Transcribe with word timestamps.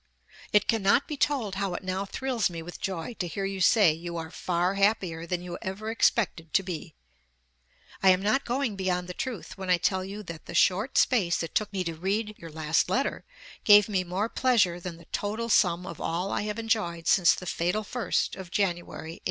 It 0.51 0.67
cannot 0.67 1.07
be 1.07 1.15
told 1.15 1.53
how 1.61 1.75
it 1.75 1.83
now 1.83 2.05
thrills 2.05 2.49
me 2.49 2.63
with 2.63 2.81
joy 2.81 3.13
to 3.19 3.27
hear 3.27 3.45
you 3.45 3.61
say 3.61 3.93
you 3.93 4.17
are 4.17 4.31
'far 4.31 4.73
happier 4.73 5.27
than 5.27 5.43
you 5.43 5.59
ever 5.61 5.91
expected 5.91 6.55
to 6.55 6.63
be.'.. 6.63 6.95
I 8.01 8.09
am 8.09 8.19
not 8.19 8.43
going 8.43 8.75
beyond 8.75 9.07
the 9.07 9.13
truth 9.13 9.59
when 9.59 9.69
I 9.69 9.77
tell 9.77 10.03
you 10.03 10.23
that 10.23 10.47
the 10.47 10.55
short 10.55 10.97
space 10.97 11.43
it 11.43 11.53
took 11.53 11.71
me 11.71 11.83
to 11.83 11.93
read 11.93 12.33
your 12.39 12.49
last 12.49 12.89
letter 12.89 13.25
gave 13.63 13.87
me 13.87 14.03
more 14.03 14.27
pleasure 14.27 14.79
than 14.79 14.97
the 14.97 15.05
total 15.11 15.49
sum 15.49 15.85
of 15.85 16.01
all 16.01 16.31
I 16.31 16.41
have 16.49 16.57
enjoyed 16.57 17.05
since 17.07 17.35
the 17.35 17.45
fatal 17.45 17.83
1st 17.83 18.35
of 18.37 18.49
January, 18.49 19.19
1841. 19.19 19.19